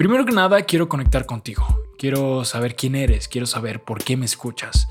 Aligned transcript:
Primero 0.00 0.24
que 0.24 0.32
nada, 0.32 0.62
quiero 0.62 0.88
conectar 0.88 1.26
contigo. 1.26 1.62
Quiero 1.98 2.46
saber 2.46 2.74
quién 2.74 2.94
eres, 2.94 3.28
quiero 3.28 3.46
saber 3.46 3.84
por 3.84 4.02
qué 4.02 4.16
me 4.16 4.24
escuchas. 4.24 4.88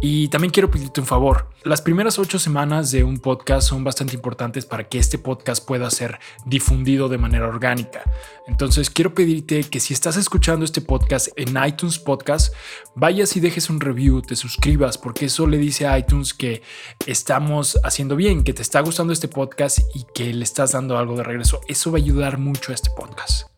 Y 0.00 0.28
también 0.28 0.52
quiero 0.52 0.70
pedirte 0.70 1.00
un 1.00 1.08
favor. 1.08 1.50
Las 1.64 1.82
primeras 1.82 2.20
ocho 2.20 2.38
semanas 2.38 2.92
de 2.92 3.02
un 3.02 3.18
podcast 3.18 3.68
son 3.68 3.82
bastante 3.82 4.14
importantes 4.14 4.64
para 4.64 4.88
que 4.88 5.00
este 5.00 5.18
podcast 5.18 5.66
pueda 5.66 5.90
ser 5.90 6.20
difundido 6.46 7.08
de 7.08 7.18
manera 7.18 7.48
orgánica. 7.48 8.04
Entonces 8.46 8.90
quiero 8.90 9.12
pedirte 9.12 9.64
que 9.64 9.80
si 9.80 9.92
estás 9.92 10.16
escuchando 10.16 10.64
este 10.64 10.80
podcast 10.80 11.30
en 11.34 11.56
iTunes 11.66 11.98
Podcast, 11.98 12.54
vayas 12.94 13.36
y 13.36 13.40
dejes 13.40 13.70
un 13.70 13.80
review, 13.80 14.22
te 14.22 14.36
suscribas, 14.36 14.98
porque 14.98 15.24
eso 15.24 15.48
le 15.48 15.58
dice 15.58 15.88
a 15.88 15.98
iTunes 15.98 16.32
que 16.32 16.62
estamos 17.08 17.76
haciendo 17.82 18.14
bien, 18.14 18.44
que 18.44 18.54
te 18.54 18.62
está 18.62 18.78
gustando 18.82 19.12
este 19.12 19.26
podcast 19.26 19.80
y 19.96 20.06
que 20.14 20.32
le 20.32 20.44
estás 20.44 20.70
dando 20.70 20.96
algo 20.96 21.16
de 21.16 21.24
regreso. 21.24 21.60
Eso 21.66 21.90
va 21.90 21.98
a 21.98 22.02
ayudar 22.02 22.38
mucho 22.38 22.70
a 22.70 22.76
este 22.76 22.90
podcast. 22.96 23.52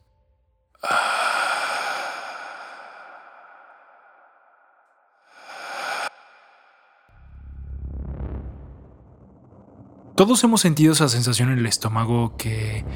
Todos 10.17 10.43
hemos 10.45 10.63
sentido 10.63 10.95
esa 10.95 11.11
sensación 11.11 11.53
en 11.53 11.59
el 11.59 11.67
estómago 11.67 12.39
que 12.39 12.87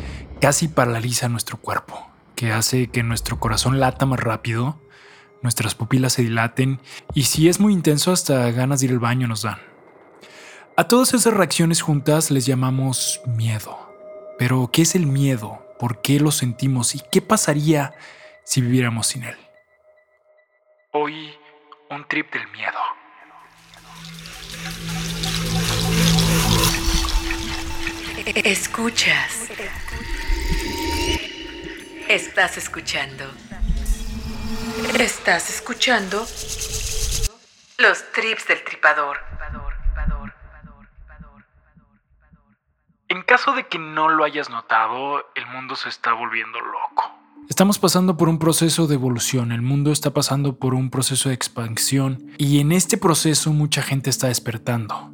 casi 0.40 0.68
paraliza 0.68 1.28
nuestro 1.28 1.58
cuerpo, 1.58 2.08
que 2.34 2.50
hace 2.50 2.86
que 2.86 3.02
nuestro 3.02 3.38
corazón 3.38 3.78
lata 3.78 4.06
más 4.06 4.18
rápido, 4.18 4.80
nuestras 5.42 5.74
pupilas 5.74 6.14
se 6.14 6.22
dilaten 6.22 6.80
y 7.12 7.24
si 7.24 7.50
es 7.50 7.60
muy 7.60 7.74
intenso 7.74 8.10
hasta 8.10 8.50
ganas 8.52 8.80
de 8.80 8.86
ir 8.86 8.92
al 8.92 9.00
baño 9.00 9.28
nos 9.28 9.42
dan. 9.42 9.58
A 10.78 10.88
todas 10.88 11.12
esas 11.12 11.34
reacciones 11.34 11.82
juntas 11.82 12.30
les 12.30 12.46
llamamos 12.46 13.20
miedo. 13.26 13.76
Pero, 14.38 14.70
¿qué 14.72 14.80
es 14.80 14.94
el 14.94 15.06
miedo? 15.06 15.69
¿Por 15.80 16.02
qué 16.02 16.20
lo 16.20 16.30
sentimos? 16.30 16.94
¿Y 16.94 17.00
qué 17.10 17.22
pasaría 17.22 17.94
si 18.44 18.60
viviéramos 18.60 19.06
sin 19.06 19.24
él? 19.24 19.38
Hoy, 20.92 21.34
un 21.88 22.06
trip 22.06 22.30
del 22.34 22.46
miedo. 22.48 22.78
Escuchas. 28.44 29.48
Estás 32.10 32.58
escuchando. 32.58 33.24
Estás 34.98 35.48
escuchando 35.48 36.26
los 37.78 38.12
trips 38.12 38.48
del 38.48 38.62
tripador. 38.64 39.29
En 43.10 43.22
caso 43.22 43.52
de 43.54 43.66
que 43.66 43.76
no 43.76 44.08
lo 44.08 44.22
hayas 44.22 44.50
notado, 44.50 45.24
el 45.34 45.44
mundo 45.48 45.74
se 45.74 45.88
está 45.88 46.12
volviendo 46.12 46.60
loco. 46.60 47.10
Estamos 47.48 47.80
pasando 47.80 48.16
por 48.16 48.28
un 48.28 48.38
proceso 48.38 48.86
de 48.86 48.94
evolución, 48.94 49.50
el 49.50 49.62
mundo 49.62 49.90
está 49.90 50.12
pasando 50.12 50.60
por 50.60 50.74
un 50.74 50.90
proceso 50.90 51.28
de 51.28 51.34
expansión 51.34 52.30
y 52.38 52.60
en 52.60 52.70
este 52.70 52.96
proceso 52.98 53.52
mucha 53.52 53.82
gente 53.82 54.10
está 54.10 54.28
despertando. 54.28 55.12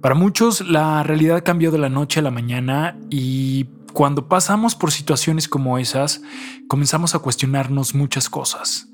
Para 0.00 0.16
muchos 0.16 0.62
la 0.62 1.04
realidad 1.04 1.44
cambió 1.44 1.70
de 1.70 1.78
la 1.78 1.88
noche 1.88 2.18
a 2.18 2.24
la 2.24 2.32
mañana 2.32 2.98
y 3.08 3.66
cuando 3.92 4.26
pasamos 4.26 4.74
por 4.74 4.90
situaciones 4.90 5.46
como 5.46 5.78
esas, 5.78 6.22
comenzamos 6.66 7.14
a 7.14 7.20
cuestionarnos 7.20 7.94
muchas 7.94 8.28
cosas. 8.28 8.91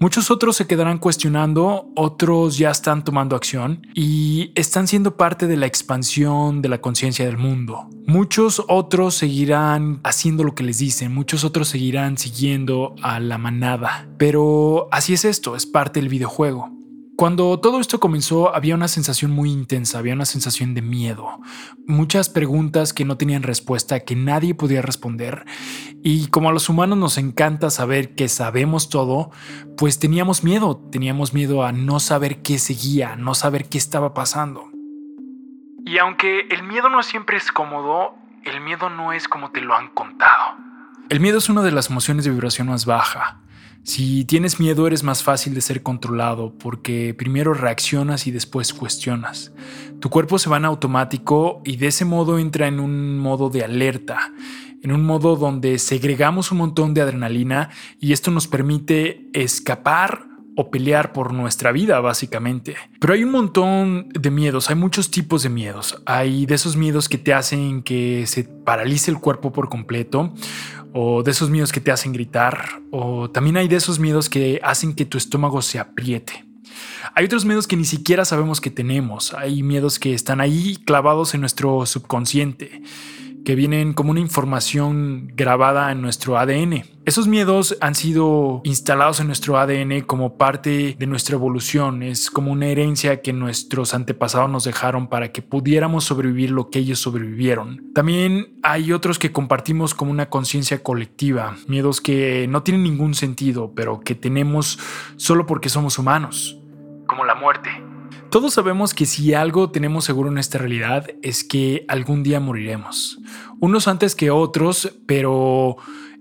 Muchos 0.00 0.30
otros 0.30 0.54
se 0.54 0.68
quedarán 0.68 0.98
cuestionando, 0.98 1.90
otros 1.96 2.56
ya 2.56 2.70
están 2.70 3.02
tomando 3.02 3.34
acción 3.34 3.84
y 3.94 4.52
están 4.54 4.86
siendo 4.86 5.16
parte 5.16 5.48
de 5.48 5.56
la 5.56 5.66
expansión 5.66 6.62
de 6.62 6.68
la 6.68 6.80
conciencia 6.80 7.26
del 7.26 7.36
mundo. 7.36 7.88
Muchos 8.06 8.62
otros 8.68 9.16
seguirán 9.16 9.98
haciendo 10.04 10.44
lo 10.44 10.54
que 10.54 10.62
les 10.62 10.78
dicen, 10.78 11.12
muchos 11.12 11.42
otros 11.42 11.66
seguirán 11.66 12.16
siguiendo 12.16 12.94
a 13.02 13.18
la 13.18 13.38
manada. 13.38 14.08
Pero 14.18 14.86
así 14.92 15.14
es 15.14 15.24
esto, 15.24 15.56
es 15.56 15.66
parte 15.66 15.98
del 15.98 16.08
videojuego. 16.08 16.77
Cuando 17.18 17.58
todo 17.58 17.80
esto 17.80 17.98
comenzó 17.98 18.54
había 18.54 18.76
una 18.76 18.86
sensación 18.86 19.32
muy 19.32 19.50
intensa, 19.50 19.98
había 19.98 20.14
una 20.14 20.24
sensación 20.24 20.72
de 20.74 20.82
miedo, 20.82 21.40
muchas 21.84 22.28
preguntas 22.28 22.92
que 22.92 23.04
no 23.04 23.16
tenían 23.16 23.42
respuesta, 23.42 23.98
que 23.98 24.14
nadie 24.14 24.54
podía 24.54 24.82
responder 24.82 25.44
y 26.04 26.28
como 26.28 26.48
a 26.48 26.52
los 26.52 26.68
humanos 26.68 26.96
nos 26.96 27.18
encanta 27.18 27.70
saber 27.70 28.14
que 28.14 28.28
sabemos 28.28 28.88
todo, 28.88 29.32
pues 29.76 29.98
teníamos 29.98 30.44
miedo, 30.44 30.80
teníamos 30.92 31.34
miedo 31.34 31.64
a 31.64 31.72
no 31.72 31.98
saber 31.98 32.40
qué 32.40 32.60
seguía, 32.60 33.16
no 33.16 33.34
saber 33.34 33.68
qué 33.68 33.78
estaba 33.78 34.14
pasando. 34.14 34.70
Y 35.84 35.98
aunque 35.98 36.42
el 36.50 36.62
miedo 36.62 36.88
no 36.88 37.02
siempre 37.02 37.36
es 37.36 37.50
cómodo, 37.50 38.14
el 38.44 38.60
miedo 38.60 38.90
no 38.90 39.12
es 39.12 39.26
como 39.26 39.50
te 39.50 39.60
lo 39.60 39.74
han 39.74 39.88
contado. 39.88 40.54
El 41.08 41.18
miedo 41.18 41.38
es 41.38 41.48
una 41.48 41.62
de 41.62 41.72
las 41.72 41.90
emociones 41.90 42.24
de 42.24 42.30
vibración 42.30 42.68
más 42.68 42.86
baja. 42.86 43.40
Si 43.88 44.26
tienes 44.26 44.60
miedo 44.60 44.86
eres 44.86 45.02
más 45.02 45.22
fácil 45.22 45.54
de 45.54 45.62
ser 45.62 45.82
controlado 45.82 46.52
porque 46.58 47.14
primero 47.14 47.54
reaccionas 47.54 48.26
y 48.26 48.30
después 48.30 48.74
cuestionas. 48.74 49.50
Tu 49.98 50.10
cuerpo 50.10 50.38
se 50.38 50.50
va 50.50 50.58
en 50.58 50.66
automático 50.66 51.62
y 51.64 51.78
de 51.78 51.86
ese 51.86 52.04
modo 52.04 52.38
entra 52.38 52.66
en 52.66 52.80
un 52.80 53.18
modo 53.18 53.48
de 53.48 53.64
alerta, 53.64 54.34
en 54.82 54.92
un 54.92 55.06
modo 55.06 55.36
donde 55.36 55.78
segregamos 55.78 56.52
un 56.52 56.58
montón 56.58 56.92
de 56.92 57.00
adrenalina 57.00 57.70
y 57.98 58.12
esto 58.12 58.30
nos 58.30 58.46
permite 58.46 59.30
escapar 59.32 60.28
o 60.60 60.72
pelear 60.72 61.12
por 61.12 61.32
nuestra 61.32 61.70
vida, 61.70 62.00
básicamente. 62.00 62.74
Pero 62.98 63.14
hay 63.14 63.22
un 63.22 63.30
montón 63.30 64.08
de 64.08 64.30
miedos, 64.32 64.70
hay 64.70 64.74
muchos 64.74 65.08
tipos 65.08 65.44
de 65.44 65.50
miedos. 65.50 66.02
Hay 66.04 66.46
de 66.46 66.56
esos 66.56 66.76
miedos 66.76 67.08
que 67.08 67.16
te 67.16 67.32
hacen 67.32 67.84
que 67.84 68.26
se 68.26 68.42
paralice 68.42 69.12
el 69.12 69.20
cuerpo 69.20 69.52
por 69.52 69.68
completo, 69.68 70.34
o 70.92 71.22
de 71.22 71.30
esos 71.30 71.50
miedos 71.50 71.72
que 71.72 71.80
te 71.80 71.90
hacen 71.90 72.12
gritar, 72.12 72.82
o 72.90 73.30
también 73.30 73.56
hay 73.56 73.68
de 73.68 73.76
esos 73.76 73.98
miedos 73.98 74.28
que 74.28 74.60
hacen 74.62 74.94
que 74.94 75.04
tu 75.04 75.18
estómago 75.18 75.62
se 75.62 75.78
apriete. 75.78 76.44
Hay 77.14 77.24
otros 77.24 77.44
miedos 77.44 77.66
que 77.66 77.76
ni 77.76 77.84
siquiera 77.84 78.24
sabemos 78.24 78.60
que 78.60 78.70
tenemos, 78.70 79.34
hay 79.34 79.62
miedos 79.62 79.98
que 79.98 80.14
están 80.14 80.40
ahí 80.40 80.76
clavados 80.84 81.34
en 81.34 81.40
nuestro 81.40 81.86
subconsciente 81.86 82.82
que 83.44 83.54
vienen 83.54 83.92
como 83.94 84.10
una 84.10 84.20
información 84.20 85.32
grabada 85.34 85.90
en 85.92 86.02
nuestro 86.02 86.38
ADN. 86.38 86.84
Esos 87.04 87.26
miedos 87.26 87.76
han 87.80 87.94
sido 87.94 88.60
instalados 88.64 89.20
en 89.20 89.28
nuestro 89.28 89.58
ADN 89.58 90.02
como 90.02 90.36
parte 90.36 90.94
de 90.98 91.06
nuestra 91.06 91.36
evolución, 91.36 92.02
es 92.02 92.30
como 92.30 92.52
una 92.52 92.66
herencia 92.66 93.22
que 93.22 93.32
nuestros 93.32 93.94
antepasados 93.94 94.50
nos 94.50 94.64
dejaron 94.64 95.08
para 95.08 95.32
que 95.32 95.40
pudiéramos 95.40 96.04
sobrevivir 96.04 96.50
lo 96.50 96.68
que 96.68 96.80
ellos 96.80 96.98
sobrevivieron. 96.98 97.90
También 97.94 98.58
hay 98.62 98.92
otros 98.92 99.18
que 99.18 99.32
compartimos 99.32 99.94
como 99.94 100.10
una 100.10 100.28
conciencia 100.28 100.82
colectiva, 100.82 101.56
miedos 101.66 102.02
que 102.02 102.46
no 102.48 102.62
tienen 102.62 102.82
ningún 102.82 103.14
sentido, 103.14 103.72
pero 103.74 104.00
que 104.00 104.14
tenemos 104.14 104.78
solo 105.16 105.46
porque 105.46 105.70
somos 105.70 105.98
humanos, 105.98 106.58
como 107.06 107.24
la 107.24 107.34
muerte. 107.34 107.70
Todos 108.30 108.52
sabemos 108.52 108.92
que 108.92 109.06
si 109.06 109.32
algo 109.32 109.70
tenemos 109.70 110.04
seguro 110.04 110.30
en 110.30 110.36
esta 110.36 110.58
realidad 110.58 111.06
es 111.22 111.44
que 111.44 111.86
algún 111.88 112.22
día 112.22 112.40
moriremos. 112.40 113.18
Unos 113.58 113.88
antes 113.88 114.14
que 114.14 114.30
otros, 114.30 114.98
pero 115.06 115.76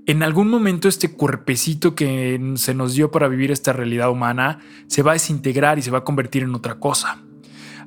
en 0.06 0.24
algún 0.24 0.50
momento 0.50 0.88
este 0.88 1.12
cuerpecito 1.12 1.96
que 1.96 2.54
se 2.56 2.74
nos 2.74 2.94
dio 2.94 3.12
para 3.12 3.28
vivir 3.28 3.52
esta 3.52 3.74
realidad 3.74 4.10
humana 4.10 4.60
se 4.88 5.04
va 5.04 5.12
a 5.12 5.14
desintegrar 5.16 5.80
y 5.80 5.82
se 5.82 5.92
va 5.92 6.00
a 6.00 6.04
convertir 6.06 6.44
en 6.44 6.56
otra 6.56 6.80
cosa. 6.80 7.22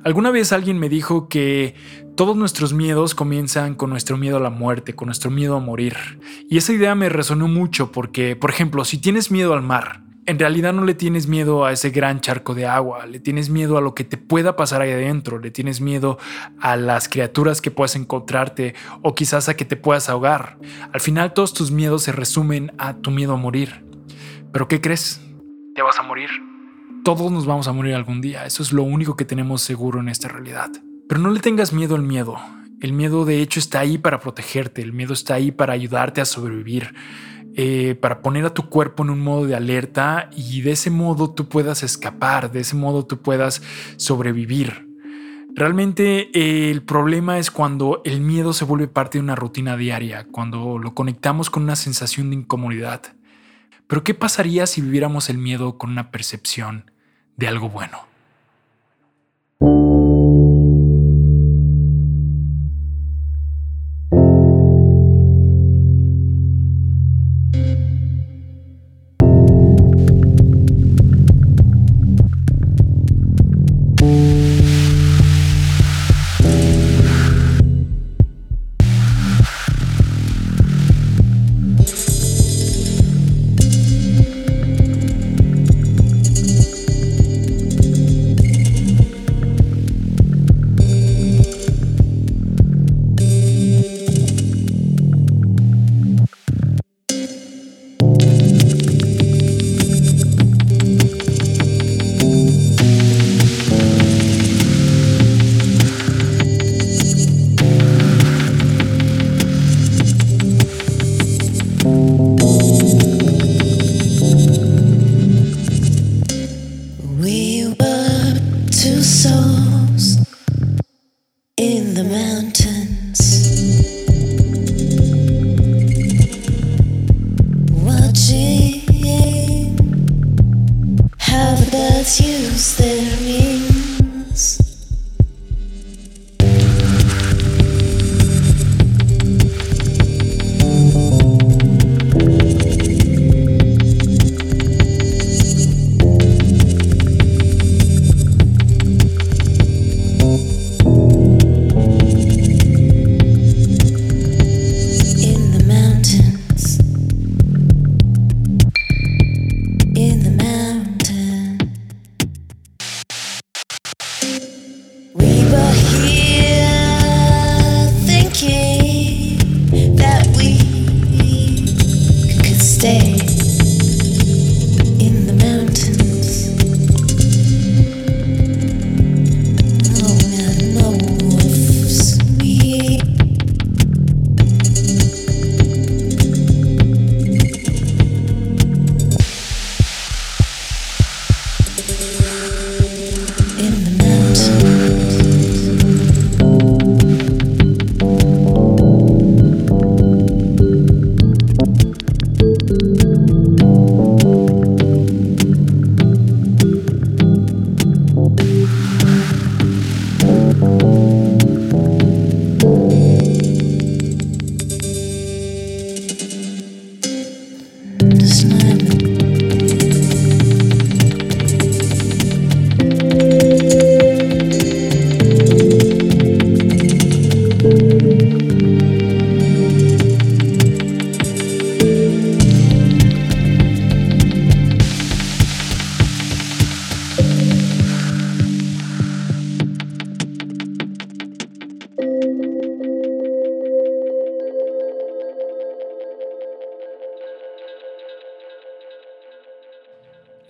Alguna 0.03 0.29
vez 0.29 0.51
alguien 0.51 0.77
me 0.77 0.87
dijo 0.87 1.27
que 1.27 1.73
todos 2.15 2.37
nuestros 2.37 2.73
miedos 2.73 3.15
comienzan 3.15 3.73
con 3.73 3.89
nuestro 3.89 4.17
miedo 4.17 4.37
a 4.37 4.41
la 4.41 4.51
muerte, 4.51 4.93
con 4.93 5.07
nuestro 5.07 5.31
miedo 5.31 5.55
a 5.55 5.59
morir. 5.59 5.95
Y 6.47 6.57
esa 6.57 6.73
idea 6.73 6.93
me 6.93 7.09
resonó 7.09 7.47
mucho 7.47 7.91
porque, 7.91 8.35
por 8.35 8.51
ejemplo, 8.51 8.85
si 8.85 8.99
tienes 8.99 9.31
miedo 9.31 9.53
al 9.53 9.63
mar, 9.63 10.03
en 10.25 10.39
realidad 10.39 10.73
no 10.73 10.83
le 10.83 10.93
tienes 10.93 11.27
miedo 11.27 11.65
a 11.65 11.71
ese 11.71 11.89
gran 11.89 12.21
charco 12.21 12.53
de 12.53 12.67
agua, 12.67 13.05
le 13.05 13.19
tienes 13.19 13.49
miedo 13.49 13.77
a 13.77 13.81
lo 13.81 13.95
que 13.95 14.03
te 14.03 14.17
pueda 14.17 14.55
pasar 14.55 14.81
ahí 14.81 14.91
adentro, 14.91 15.39
le 15.39 15.51
tienes 15.51 15.81
miedo 15.81 16.19
a 16.59 16.75
las 16.75 17.09
criaturas 17.09 17.61
que 17.61 17.71
puedas 17.71 17.95
encontrarte 17.95 18.75
o 19.01 19.15
quizás 19.15 19.49
a 19.49 19.55
que 19.55 19.65
te 19.65 19.75
puedas 19.75 20.09
ahogar. 20.09 20.57
Al 20.93 21.01
final 21.01 21.33
todos 21.33 21.53
tus 21.53 21.71
miedos 21.71 22.03
se 22.03 22.11
resumen 22.11 22.71
a 22.77 22.97
tu 22.97 23.09
miedo 23.11 23.33
a 23.33 23.37
morir. 23.37 23.83
¿Pero 24.53 24.67
qué 24.67 24.79
crees? 24.79 25.21
Te 25.75 25.81
vas 25.81 25.97
a 25.99 26.03
morir. 26.03 26.29
Todos 27.03 27.31
nos 27.31 27.47
vamos 27.47 27.67
a 27.67 27.73
morir 27.73 27.95
algún 27.95 28.21
día, 28.21 28.45
eso 28.45 28.61
es 28.61 28.73
lo 28.73 28.83
único 28.83 29.15
que 29.15 29.25
tenemos 29.25 29.63
seguro 29.63 29.99
en 29.99 30.09
esta 30.09 30.27
realidad. 30.27 30.69
Pero 31.09 31.19
no 31.19 31.31
le 31.31 31.39
tengas 31.39 31.73
miedo 31.73 31.95
al 31.95 32.03
miedo. 32.03 32.37
El 32.79 32.93
miedo 32.93 33.25
de 33.25 33.41
hecho 33.41 33.59
está 33.59 33.79
ahí 33.79 33.97
para 33.97 34.19
protegerte, 34.19 34.81
el 34.81 34.93
miedo 34.93 35.13
está 35.13 35.35
ahí 35.35 35.51
para 35.51 35.73
ayudarte 35.73 36.21
a 36.21 36.25
sobrevivir. 36.25 36.93
Eh, 37.55 37.95
para 37.99 38.21
poner 38.21 38.45
a 38.45 38.53
tu 38.53 38.69
cuerpo 38.69 39.03
en 39.03 39.09
un 39.09 39.19
modo 39.19 39.45
de 39.45 39.55
alerta 39.55 40.29
y 40.35 40.61
de 40.61 40.71
ese 40.71 40.89
modo 40.89 41.31
tú 41.31 41.49
puedas 41.49 41.83
escapar, 41.83 42.51
de 42.51 42.61
ese 42.61 42.75
modo 42.75 43.05
tú 43.05 43.21
puedas 43.21 43.61
sobrevivir. 43.97 44.87
Realmente 45.53 46.29
eh, 46.33 46.71
el 46.71 46.81
problema 46.81 47.37
es 47.37 47.51
cuando 47.51 48.01
el 48.05 48.21
miedo 48.21 48.53
se 48.53 48.63
vuelve 48.63 48.87
parte 48.87 49.17
de 49.17 49.23
una 49.23 49.35
rutina 49.35 49.75
diaria, 49.75 50.25
cuando 50.31 50.77
lo 50.77 50.93
conectamos 50.95 51.49
con 51.49 51.63
una 51.63 51.75
sensación 51.75 52.29
de 52.29 52.37
incomodidad. 52.37 53.01
Pero 53.87 54.03
¿qué 54.05 54.13
pasaría 54.13 54.65
si 54.65 54.79
viviéramos 54.79 55.29
el 55.29 55.37
miedo 55.37 55.77
con 55.77 55.91
una 55.91 56.09
percepción 56.09 56.89
de 57.35 57.49
algo 57.49 57.67
bueno? 57.67 58.10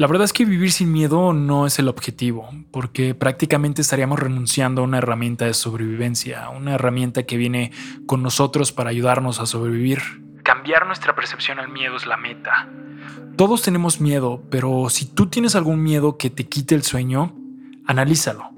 La 0.02 0.08
verdad 0.08 0.26
es 0.26 0.34
que 0.34 0.46
vivir 0.46 0.72
sin 0.72 0.92
miedo 0.92 1.32
no 1.32 1.68
es 1.68 1.78
el 1.78 1.88
objetivo, 1.88 2.50
porque 2.72 3.14
prácticamente 3.14 3.84
estaríamos 3.84 4.20
renunciando 4.20 4.82
a 4.82 4.84
una 4.84 4.98
herramienta 4.98 5.46
de 5.46 5.54
sobrevivencia, 5.54 6.50
una 6.50 6.74
herramienta 6.74 7.22
que 7.28 7.38
viene 7.38 7.72
con 8.08 8.24
nosotros 8.24 8.72
para 8.72 8.90
ayudarnos 8.90 9.40
a 9.40 9.46
sobrevivir. 9.46 10.00
Cambiar 10.42 10.88
nuestra 10.88 11.14
percepción 11.14 11.60
al 11.60 11.70
miedo 11.70 11.98
es 11.98 12.08
la 12.08 12.18
meta. 12.18 12.68
Todos 13.38 13.62
tenemos 13.62 14.02
miedo, 14.02 14.42
pero 14.50 14.90
si 14.90 15.06
tú 15.06 15.28
tienes 15.28 15.56
algún 15.56 15.84
miedo 15.84 16.18
que 16.18 16.32
te 16.32 16.50
quite 16.50 16.74
el 16.74 16.82
sueño, 16.82 17.36
analízalo. 17.86 18.50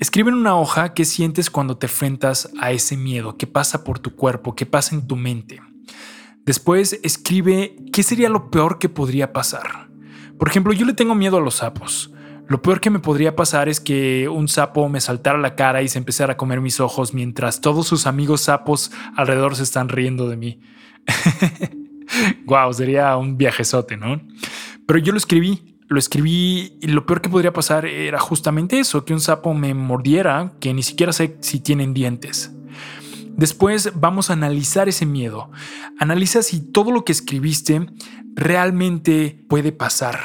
Escribe 0.00 0.30
en 0.30 0.36
una 0.36 0.58
hoja 0.58 0.94
qué 0.94 1.04
sientes 1.04 1.48
cuando 1.48 1.76
te 1.76 1.86
enfrentas 1.86 2.50
a 2.60 2.72
ese 2.72 2.96
miedo, 2.96 3.36
qué 3.36 3.46
pasa 3.46 3.84
por 3.84 4.00
tu 4.00 4.16
cuerpo, 4.16 4.56
qué 4.56 4.66
pasa 4.66 4.96
en 4.96 5.06
tu 5.06 5.14
mente. 5.14 5.60
Después 6.44 6.98
escribe 7.04 7.76
qué 7.92 8.02
sería 8.02 8.28
lo 8.28 8.50
peor 8.50 8.80
que 8.80 8.88
podría 8.88 9.32
pasar. 9.32 9.91
Por 10.38 10.48
ejemplo, 10.48 10.72
yo 10.72 10.86
le 10.86 10.94
tengo 10.94 11.14
miedo 11.14 11.36
a 11.36 11.40
los 11.40 11.56
sapos. 11.56 12.12
Lo 12.48 12.60
peor 12.60 12.80
que 12.80 12.90
me 12.90 12.98
podría 12.98 13.36
pasar 13.36 13.68
es 13.68 13.80
que 13.80 14.28
un 14.28 14.48
sapo 14.48 14.88
me 14.88 15.00
saltara 15.00 15.38
la 15.38 15.54
cara 15.54 15.82
y 15.82 15.88
se 15.88 15.98
empezara 15.98 16.34
a 16.34 16.36
comer 16.36 16.60
mis 16.60 16.80
ojos 16.80 17.14
mientras 17.14 17.60
todos 17.60 17.86
sus 17.86 18.06
amigos 18.06 18.42
sapos 18.42 18.90
alrededor 19.16 19.56
se 19.56 19.62
están 19.62 19.88
riendo 19.88 20.28
de 20.28 20.36
mí. 20.36 20.60
wow, 22.44 22.72
sería 22.72 23.16
un 23.16 23.38
viajezote, 23.38 23.96
¿no? 23.96 24.20
Pero 24.86 24.98
yo 24.98 25.12
lo 25.12 25.18
escribí, 25.18 25.78
lo 25.88 25.98
escribí 25.98 26.78
y 26.80 26.88
lo 26.88 27.06
peor 27.06 27.22
que 27.22 27.30
podría 27.30 27.52
pasar 27.52 27.86
era 27.86 28.18
justamente 28.18 28.78
eso, 28.78 29.04
que 29.04 29.14
un 29.14 29.20
sapo 29.20 29.54
me 29.54 29.72
mordiera, 29.72 30.52
que 30.60 30.74
ni 30.74 30.82
siquiera 30.82 31.12
sé 31.12 31.36
si 31.40 31.60
tienen 31.60 31.94
dientes. 31.94 32.52
Después 33.36 33.92
vamos 33.94 34.30
a 34.30 34.34
analizar 34.34 34.88
ese 34.88 35.06
miedo. 35.06 35.50
Analiza 35.98 36.42
si 36.42 36.60
todo 36.60 36.92
lo 36.92 37.04
que 37.04 37.12
escribiste 37.12 37.86
realmente 38.34 39.44
puede 39.48 39.72
pasar. 39.72 40.20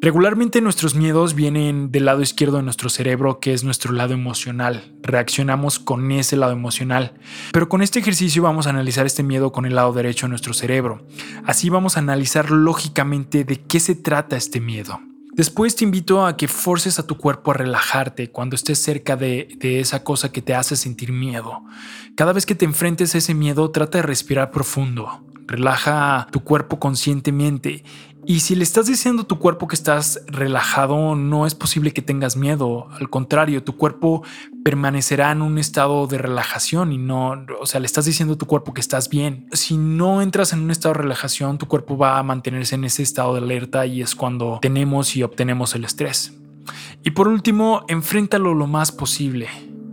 Regularmente 0.00 0.60
nuestros 0.60 0.94
miedos 0.94 1.34
vienen 1.34 1.90
del 1.90 2.04
lado 2.04 2.22
izquierdo 2.22 2.58
de 2.58 2.62
nuestro 2.62 2.88
cerebro, 2.88 3.40
que 3.40 3.52
es 3.52 3.64
nuestro 3.64 3.92
lado 3.92 4.14
emocional. 4.14 4.94
Reaccionamos 5.02 5.80
con 5.80 6.12
ese 6.12 6.36
lado 6.36 6.52
emocional. 6.52 7.14
Pero 7.52 7.68
con 7.68 7.82
este 7.82 7.98
ejercicio 7.98 8.42
vamos 8.42 8.68
a 8.68 8.70
analizar 8.70 9.06
este 9.06 9.24
miedo 9.24 9.50
con 9.50 9.66
el 9.66 9.74
lado 9.74 9.92
derecho 9.92 10.26
de 10.26 10.30
nuestro 10.30 10.54
cerebro. 10.54 11.04
Así 11.44 11.68
vamos 11.68 11.96
a 11.96 12.00
analizar 12.00 12.52
lógicamente 12.52 13.42
de 13.42 13.60
qué 13.60 13.80
se 13.80 13.96
trata 13.96 14.36
este 14.36 14.60
miedo. 14.60 15.00
Después 15.38 15.76
te 15.76 15.84
invito 15.84 16.26
a 16.26 16.36
que 16.36 16.48
forces 16.48 16.98
a 16.98 17.06
tu 17.06 17.16
cuerpo 17.16 17.52
a 17.52 17.54
relajarte 17.54 18.32
cuando 18.32 18.56
estés 18.56 18.80
cerca 18.80 19.14
de, 19.14 19.56
esa 19.60 20.02
cosa 20.02 20.32
que 20.32 20.42
te 20.42 20.52
hace 20.52 20.74
sentir 20.74 21.12
miedo. 21.12 21.62
Cada 22.16 22.32
vez 22.32 22.44
que 22.44 22.56
te 22.56 22.64
enfrentes 22.64 23.14
a 23.14 23.18
ese 23.18 23.34
miedo, 23.34 23.70
trata 23.70 23.98
de 23.98 24.02
respirar 24.02 24.50
profundo. 24.50 25.22
Relaja 25.46 26.26
tu 26.32 26.40
cuerpo 26.40 26.80
conscientemente 26.80 27.84
y 28.26 28.40
si 28.40 28.54
le 28.54 28.62
estás 28.62 28.88
diciendo 28.88 29.22
a 29.22 29.26
tu 29.26 29.38
cuerpo 29.38 29.68
que 29.68 29.74
estás 29.74 30.20
relajado, 30.26 31.14
no 31.14 31.46
es 31.46 31.54
posible 31.54 31.92
que 31.92 32.02
tengas 32.02 32.36
miedo. 32.36 32.88
Al 32.90 33.08
contrario, 33.08 33.62
tu 33.62 33.76
cuerpo 33.76 34.22
permanecerá 34.68 35.32
en 35.32 35.40
un 35.40 35.56
estado 35.56 36.06
de 36.06 36.18
relajación 36.18 36.92
y 36.92 36.98
no, 36.98 37.46
o 37.58 37.64
sea, 37.64 37.80
le 37.80 37.86
estás 37.86 38.04
diciendo 38.04 38.34
a 38.34 38.36
tu 38.36 38.44
cuerpo 38.44 38.74
que 38.74 38.82
estás 38.82 39.08
bien. 39.08 39.48
Si 39.50 39.78
no 39.78 40.20
entras 40.20 40.52
en 40.52 40.60
un 40.60 40.70
estado 40.70 40.92
de 40.92 41.00
relajación, 41.00 41.56
tu 41.56 41.66
cuerpo 41.66 41.96
va 41.96 42.18
a 42.18 42.22
mantenerse 42.22 42.74
en 42.74 42.84
ese 42.84 43.02
estado 43.02 43.32
de 43.32 43.40
alerta 43.40 43.86
y 43.86 44.02
es 44.02 44.14
cuando 44.14 44.58
tenemos 44.60 45.16
y 45.16 45.22
obtenemos 45.22 45.74
el 45.74 45.86
estrés. 45.86 46.34
Y 47.02 47.12
por 47.12 47.28
último, 47.28 47.86
enfréntalo 47.88 48.52
lo 48.52 48.66
más 48.66 48.92
posible. 48.92 49.48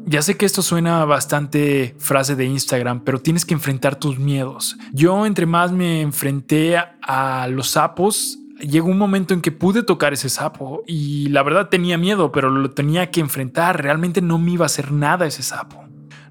Ya 0.07 0.21
sé 0.21 0.35
que 0.35 0.45
esto 0.45 0.61
suena 0.61 1.05
bastante 1.05 1.95
frase 1.97 2.35
de 2.35 2.43
Instagram, 2.43 3.05
pero 3.05 3.21
tienes 3.21 3.45
que 3.45 3.53
enfrentar 3.53 3.95
tus 3.95 4.19
miedos. 4.19 4.75
Yo 4.91 5.25
entre 5.25 5.45
más 5.45 5.71
me 5.71 6.01
enfrenté 6.01 6.75
a 7.01 7.47
los 7.47 7.69
sapos, 7.69 8.39
llegó 8.59 8.89
un 8.89 8.97
momento 8.97 9.33
en 9.33 9.41
que 9.41 9.51
pude 9.51 9.83
tocar 9.83 10.13
ese 10.13 10.29
sapo 10.29 10.83
y 10.87 11.29
la 11.29 11.43
verdad 11.43 11.69
tenía 11.69 11.97
miedo, 11.97 12.31
pero 12.31 12.49
lo 12.49 12.71
tenía 12.71 13.11
que 13.11 13.19
enfrentar. 13.19 13.81
Realmente 13.81 14.21
no 14.21 14.37
me 14.37 14.51
iba 14.51 14.65
a 14.65 14.67
hacer 14.67 14.91
nada 14.91 15.25
ese 15.25 15.43
sapo. 15.43 15.83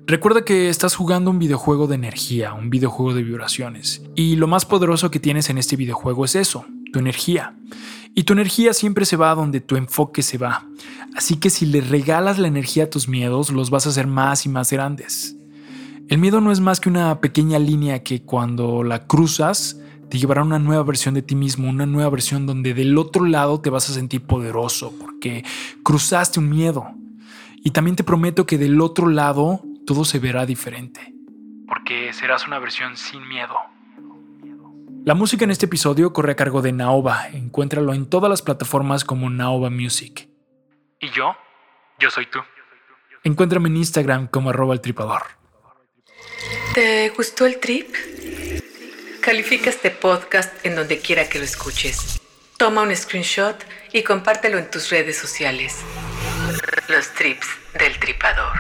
Recuerda 0.07 0.45
que 0.45 0.69
estás 0.69 0.95
jugando 0.95 1.31
un 1.31 1.39
videojuego 1.39 1.87
de 1.87 1.95
energía, 1.95 2.53
un 2.53 2.69
videojuego 2.69 3.15
de 3.15 3.23
vibraciones. 3.23 4.03
Y 4.15 4.37
lo 4.37 4.47
más 4.47 4.67
poderoso 4.67 5.11
que 5.11 5.19
tienes 5.19 5.49
en 5.49 5.57
este 5.57 5.77
videojuego 5.77 6.27
es 6.27 6.35
eso, 6.35 6.67
tu 6.93 6.99
energía. 6.99 7.55
Y 8.15 8.25
tu 8.25 8.35
energía 8.35 8.75
siempre 8.75 9.07
se 9.07 9.17
va 9.17 9.31
a 9.31 9.35
donde 9.35 9.61
tu 9.61 9.77
enfoque 9.77 10.23
se 10.23 10.37
va. 10.37 10.67
Así 11.17 11.37
que 11.37 11.49
si 11.49 11.65
le 11.65 11.81
regalas 11.81 12.39
la 12.39 12.49
energía 12.49 12.85
a 12.85 12.91
tus 12.91 13.09
miedos, 13.09 13.51
los 13.51 13.71
vas 13.71 13.87
a 13.87 13.89
hacer 13.89 14.07
más 14.07 14.45
y 14.45 14.51
más 14.51 14.71
grandes. 14.71 15.37
El 16.09 16.19
miedo 16.19 16.43
no 16.43 16.53
es 16.53 16.61
más 16.61 16.81
que 16.81 16.91
una 16.91 17.21
pequeña 17.21 17.59
línea 17.59 18.03
que 18.03 18.23
cuando 18.23 18.85
la 18.85 19.07
cruzas 19.07 19.81
te 20.09 20.19
llevará 20.19 20.43
a 20.43 20.45
una 20.45 20.59
nueva 20.59 20.83
versión 20.83 21.15
de 21.15 21.23
ti 21.23 21.35
mismo, 21.35 21.69
una 21.69 21.87
nueva 21.87 22.11
versión 22.11 22.47
donde 22.47 22.75
del 22.75 22.97
otro 22.99 23.25
lado 23.25 23.61
te 23.61 23.71
vas 23.71 23.89
a 23.91 23.95
sentir 23.95 24.27
poderoso 24.27 24.93
porque 24.99 25.45
cruzaste 25.83 26.41
un 26.41 26.51
miedo. 26.51 26.87
Y 27.63 27.71
también 27.71 27.97
te 27.97 28.05
prometo 28.05 28.47
que 28.47 28.59
del 28.59 28.81
otro 28.81 29.09
lado 29.09 29.63
todo 29.87 30.05
se 30.05 30.19
verá 30.19 30.47
diferente. 30.47 31.15
Porque 31.67 32.13
serás 32.13 32.47
una 32.47 32.59
versión 32.59 32.97
sin 32.97 33.27
miedo. 33.27 33.55
La 35.05 35.15
música 35.15 35.45
en 35.45 35.51
este 35.51 35.67
episodio 35.67 36.13
corre 36.13 36.33
a 36.33 36.37
cargo 36.37 36.63
de 36.63 36.73
Naoba. 36.73 37.29
Encuéntralo 37.29 37.93
en 37.93 38.09
todas 38.09 38.31
las 38.31 38.43
plataformas 38.43 39.05
como 39.05 39.29
Naoba 39.31 39.71
Music. 39.71 40.29
¿Y 41.01 41.11
yo? 41.11 41.35
Yo 41.99 42.11
soy 42.11 42.27
tú. 42.27 42.39
Encuéntrame 43.23 43.69
en 43.69 43.77
Instagram 43.79 44.29
como 44.29 44.51
arroba 44.51 44.75
el 44.75 44.81
tripador. 44.81 45.23
¿Te 46.75 47.11
gustó 47.11 47.47
el 47.47 47.61
trip? 47.61 47.89
Califica 49.25 49.71
este 49.71 49.91
podcast 49.91 50.53
en 50.67 50.77
donde 50.77 50.99
quiera 50.99 51.31
que 51.31 51.39
lo 51.39 51.47
escuches. 51.47 52.21
Toma 52.59 52.83
un 52.83 52.95
screenshot 52.95 53.57
y 53.91 54.03
compártelo 54.03 54.59
en 54.59 54.71
tus 54.71 54.91
redes 54.91 55.17
sociales. 55.17 55.79
Los 56.89 57.09
trips 57.15 57.47
del 57.73 57.99
tripador. 57.99 58.53